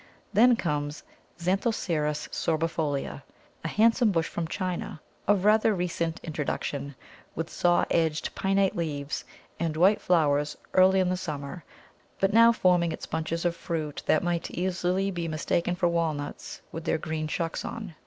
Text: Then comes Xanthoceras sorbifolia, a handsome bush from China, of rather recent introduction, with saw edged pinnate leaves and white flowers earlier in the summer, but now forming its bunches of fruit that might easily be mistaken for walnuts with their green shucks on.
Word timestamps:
Then 0.33 0.55
comes 0.55 1.03
Xanthoceras 1.37 2.27
sorbifolia, 2.31 3.21
a 3.63 3.67
handsome 3.67 4.11
bush 4.11 4.27
from 4.27 4.47
China, 4.47 4.99
of 5.27 5.45
rather 5.45 5.75
recent 5.75 6.19
introduction, 6.23 6.95
with 7.35 7.51
saw 7.51 7.85
edged 7.91 8.33
pinnate 8.33 8.75
leaves 8.75 9.23
and 9.59 9.77
white 9.77 10.01
flowers 10.01 10.57
earlier 10.73 11.03
in 11.03 11.09
the 11.09 11.17
summer, 11.17 11.63
but 12.19 12.33
now 12.33 12.51
forming 12.51 12.91
its 12.91 13.05
bunches 13.05 13.45
of 13.45 13.55
fruit 13.55 14.01
that 14.07 14.23
might 14.23 14.49
easily 14.49 15.11
be 15.11 15.27
mistaken 15.27 15.75
for 15.75 15.87
walnuts 15.87 16.63
with 16.71 16.83
their 16.85 16.97
green 16.97 17.27
shucks 17.27 17.63
on. 17.63 17.93